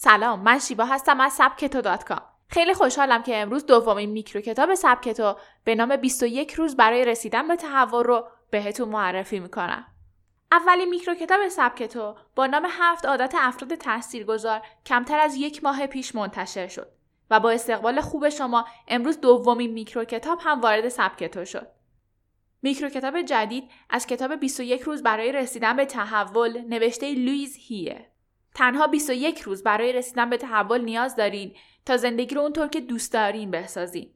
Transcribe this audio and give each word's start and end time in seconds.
سلام 0.00 0.40
من 0.40 0.58
شیبا 0.58 0.84
هستم 0.84 1.20
از 1.20 1.32
سبکتو 1.32 1.80
dot 1.80 2.04
com. 2.04 2.22
خیلی 2.48 2.74
خوشحالم 2.74 3.22
که 3.22 3.36
امروز 3.36 3.66
دومین 3.66 4.10
میکرو 4.10 4.40
کتاب 4.40 4.74
سبکتو 4.74 5.36
به 5.64 5.74
نام 5.74 5.96
21 5.96 6.52
روز 6.52 6.76
برای 6.76 7.04
رسیدن 7.04 7.48
به 7.48 7.56
تحول 7.56 8.04
رو 8.04 8.28
بهتون 8.50 8.88
معرفی 8.88 9.40
می‌کنم. 9.40 9.86
اولین 10.52 10.88
میکرو 10.88 11.14
کتاب 11.14 11.48
سبکتو 11.48 12.14
با 12.36 12.46
نام 12.46 12.66
هفت 12.70 13.06
عادت 13.06 13.34
افراد 13.38 13.74
تاثیرگذار 13.74 14.62
کمتر 14.86 15.18
از 15.18 15.36
یک 15.36 15.64
ماه 15.64 15.86
پیش 15.86 16.14
منتشر 16.14 16.68
شد 16.68 16.92
و 17.30 17.40
با 17.40 17.50
استقبال 17.50 18.00
خوب 18.00 18.28
شما 18.28 18.64
امروز 18.88 19.20
دومین 19.20 19.72
میکرو 19.72 20.04
کتاب 20.04 20.38
هم 20.42 20.60
وارد 20.60 20.88
سبکتو 20.88 21.44
شد. 21.44 21.66
میکرو 22.62 22.88
کتاب 22.88 23.22
جدید 23.22 23.70
از 23.90 24.06
کتاب 24.06 24.34
21 24.34 24.82
روز 24.82 25.02
برای 25.02 25.32
رسیدن 25.32 25.76
به 25.76 25.84
تحول 25.84 26.60
نوشته 26.60 27.14
لویز 27.14 27.56
هیه. 27.60 28.10
تنها 28.54 28.86
21 28.86 29.40
روز 29.40 29.62
برای 29.62 29.92
رسیدن 29.92 30.30
به 30.30 30.36
تحول 30.36 30.80
نیاز 30.80 31.16
دارین 31.16 31.54
تا 31.86 31.96
زندگی 31.96 32.34
رو 32.34 32.40
اونطور 32.40 32.68
که 32.68 32.80
دوست 32.80 33.12
دارین 33.12 33.50
بسازین. 33.50 34.10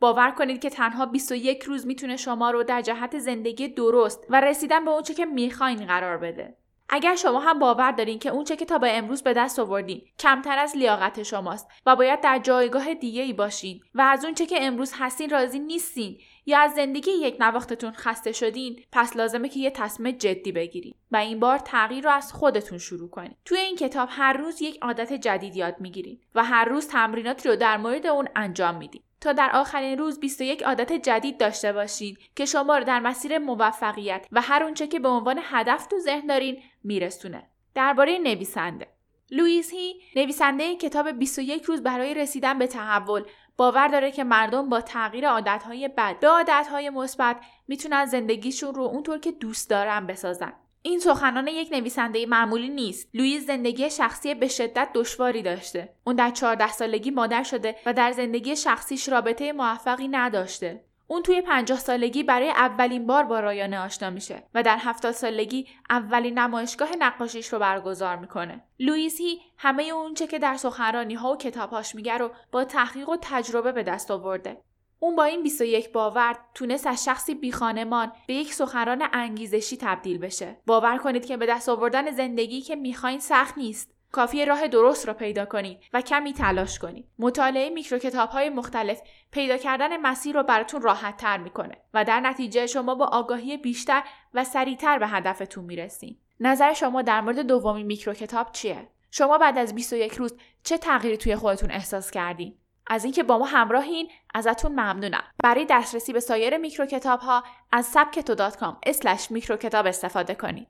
باور 0.00 0.30
کنید 0.30 0.60
که 0.60 0.70
تنها 0.70 1.06
21 1.06 1.62
روز 1.62 1.86
می‌تونه 1.86 2.16
شما 2.16 2.50
رو 2.50 2.62
در 2.62 2.82
جهت 2.82 3.18
زندگی 3.18 3.68
درست 3.68 4.26
و 4.28 4.40
رسیدن 4.40 4.84
به 4.84 4.90
اونچه 4.90 5.14
که 5.14 5.24
می‌خواین 5.24 5.86
قرار 5.86 6.18
بده. 6.18 6.56
اگر 6.88 7.16
شما 7.16 7.40
هم 7.40 7.58
باور 7.58 7.92
دارین 7.92 8.18
که 8.18 8.30
اونچه 8.30 8.56
که 8.56 8.64
تا 8.64 8.78
به 8.78 8.98
امروز 8.98 9.22
به 9.22 9.32
دست 9.32 9.58
آوردین 9.58 10.02
کمتر 10.18 10.58
از 10.58 10.76
لیاقت 10.76 11.22
شماست 11.22 11.68
و 11.86 11.96
باید 11.96 12.20
در 12.20 12.38
جایگاه 12.38 12.94
دیگه 12.94 13.22
ای 13.22 13.32
باشین 13.32 13.80
و 13.94 14.00
از 14.00 14.24
اونچه 14.24 14.46
که 14.46 14.66
امروز 14.66 14.92
هستین 14.98 15.30
راضی 15.30 15.58
نیستین 15.58 16.18
یا 16.46 16.58
از 16.58 16.74
زندگی 16.74 17.10
یک 17.10 17.36
نواختتون 17.40 17.92
خسته 17.92 18.32
شدین 18.32 18.80
پس 18.92 19.16
لازمه 19.16 19.48
که 19.48 19.60
یه 19.60 19.70
تصمیم 19.70 20.16
جدی 20.16 20.52
بگیرید 20.52 20.96
و 21.10 21.16
این 21.16 21.40
بار 21.40 21.58
تغییر 21.58 22.04
رو 22.04 22.10
از 22.10 22.32
خودتون 22.32 22.78
شروع 22.78 23.10
کنید 23.10 23.36
توی 23.44 23.58
این 23.58 23.76
کتاب 23.76 24.08
هر 24.12 24.32
روز 24.32 24.62
یک 24.62 24.78
عادت 24.82 25.12
جدید 25.12 25.56
یاد 25.56 25.76
می‌گیرید 25.80 26.20
و 26.34 26.44
هر 26.44 26.64
روز 26.64 26.88
تمریناتی 26.88 27.48
رو 27.48 27.56
در 27.56 27.76
مورد 27.76 28.06
اون 28.06 28.28
انجام 28.36 28.74
می‌دید 28.76 29.04
تا 29.24 29.32
در 29.32 29.50
آخرین 29.54 29.98
روز 29.98 30.20
21 30.20 30.62
عادت 30.62 30.92
جدید 30.92 31.38
داشته 31.38 31.72
باشید 31.72 32.18
که 32.36 32.44
شما 32.44 32.78
رو 32.78 32.84
در 32.84 33.00
مسیر 33.00 33.38
موفقیت 33.38 34.26
و 34.32 34.40
هر 34.40 34.62
اونچه 34.62 34.86
که 34.86 34.98
به 34.98 35.08
عنوان 35.08 35.40
هدف 35.42 35.86
تو 35.86 35.98
ذهن 35.98 36.26
دارین 36.26 36.62
میرسونه. 36.84 37.46
درباره 37.74 38.18
نویسنده 38.18 38.86
لوئیس 39.30 39.72
هی 39.72 40.00
نویسنده 40.16 40.76
کتاب 40.76 41.10
21 41.10 41.62
روز 41.62 41.82
برای 41.82 42.14
رسیدن 42.14 42.58
به 42.58 42.66
تحول 42.66 43.24
باور 43.56 43.88
داره 43.88 44.10
که 44.10 44.24
مردم 44.24 44.68
با 44.68 44.80
تغییر 44.80 45.28
عادتهای 45.28 45.88
بد 45.88 46.20
به 46.20 46.28
عادتهای 46.28 46.90
مثبت 46.90 47.36
می‌تونن 47.68 48.04
زندگیشون 48.04 48.74
رو 48.74 48.82
اونطور 48.82 49.18
که 49.18 49.32
دوست 49.32 49.70
دارن 49.70 50.06
بسازن. 50.06 50.52
این 50.86 50.98
سخنان 50.98 51.48
یک 51.48 51.72
نویسنده 51.72 52.26
معمولی 52.26 52.68
نیست. 52.68 53.08
لوئیس 53.14 53.46
زندگی 53.46 53.90
شخصی 53.90 54.34
به 54.34 54.48
شدت 54.48 54.88
دشواری 54.94 55.42
داشته. 55.42 55.88
اون 56.04 56.16
در 56.16 56.30
14 56.30 56.72
سالگی 56.72 57.10
مادر 57.10 57.42
شده 57.42 57.76
و 57.86 57.92
در 57.92 58.12
زندگی 58.12 58.56
شخصیش 58.56 59.08
رابطه 59.08 59.52
موفقی 59.52 60.08
نداشته. 60.08 60.84
اون 61.06 61.22
توی 61.22 61.40
50 61.40 61.78
سالگی 61.78 62.22
برای 62.22 62.50
اولین 62.50 63.06
بار 63.06 63.24
با 63.24 63.40
رایانه 63.40 63.78
آشنا 63.78 64.10
میشه 64.10 64.42
و 64.54 64.62
در 64.62 64.76
70 64.80 65.12
سالگی 65.12 65.66
اولین 65.90 66.38
نمایشگاه 66.38 66.88
نقاشیش 66.98 67.52
رو 67.52 67.58
برگزار 67.58 68.16
می‌کنه. 68.16 68.62
لوئیس 68.78 69.20
هی 69.20 69.40
همه 69.58 69.82
اونچه 69.82 70.26
که 70.26 70.38
در 70.38 70.56
سخنرانی 70.56 71.14
ها 71.14 71.32
و 71.32 71.36
کتابهاش 71.36 71.94
میگه 71.94 72.18
رو 72.18 72.30
با 72.52 72.64
تحقیق 72.64 73.08
و 73.08 73.16
تجربه 73.22 73.72
به 73.72 73.82
دست 73.82 74.10
آورده. 74.10 74.56
اون 75.04 75.16
با 75.16 75.24
این 75.24 75.42
21 75.42 75.92
باور 75.92 76.36
تونست 76.54 76.86
از 76.86 77.04
شخصی 77.04 77.34
بیخانمان 77.34 78.12
به 78.26 78.34
یک 78.34 78.54
سخنران 78.54 79.08
انگیزشی 79.12 79.76
تبدیل 79.76 80.18
بشه. 80.18 80.56
باور 80.66 80.98
کنید 80.98 81.26
که 81.26 81.36
به 81.36 81.46
دست 81.46 81.68
آوردن 81.68 82.10
زندگی 82.10 82.60
که 82.60 82.76
می‌خواین 82.76 83.20
سخت 83.20 83.58
نیست. 83.58 83.94
کافی 84.12 84.44
راه 84.44 84.68
درست 84.68 85.08
را 85.08 85.14
پیدا 85.14 85.44
کنید 85.44 85.78
و 85.92 86.00
کمی 86.00 86.32
تلاش 86.32 86.78
کنید. 86.78 87.08
مطالعه 87.18 87.70
میکرو 87.70 87.98
کتاب 87.98 88.28
های 88.28 88.48
مختلف 88.48 89.00
پیدا 89.30 89.56
کردن 89.56 89.96
مسیر 89.96 90.34
رو 90.34 90.42
براتون 90.42 90.82
راحت 90.82 91.16
تر 91.16 91.38
می‌کنه 91.38 91.76
و 91.94 92.04
در 92.04 92.20
نتیجه 92.20 92.66
شما 92.66 92.94
با 92.94 93.04
آگاهی 93.06 93.56
بیشتر 93.56 94.02
و 94.34 94.44
سریعتر 94.44 94.98
به 94.98 95.06
هدفتون 95.06 95.64
می‌رسین. 95.64 96.16
نظر 96.40 96.72
شما 96.72 97.02
در 97.02 97.20
مورد 97.20 97.38
دومین 97.38 97.86
میکرو 97.86 98.14
کتاب 98.14 98.52
چیه؟ 98.52 98.88
شما 99.10 99.38
بعد 99.38 99.58
از 99.58 99.74
21 99.74 100.14
روز 100.14 100.34
چه 100.62 100.78
تغییری 100.78 101.16
توی 101.16 101.36
خودتون 101.36 101.70
احساس 101.70 102.10
کردین؟ 102.10 102.58
از 102.86 103.04
اینکه 103.04 103.22
با 103.22 103.38
ما 103.38 103.44
همراهین 103.44 104.08
ازتون 104.34 104.72
ممنونم. 104.72 105.24
برای 105.44 105.66
دسترسی 105.70 106.12
به 106.12 106.20
سایر 106.20 106.56
میکرو 106.56 106.86
کتاب 106.86 107.20
ها 107.20 107.44
از 107.72 107.86
سبکتو.com 107.86 109.30
میکرو 109.30 109.56
کتاب 109.56 109.86
استفاده 109.86 110.34
کنید. 110.34 110.62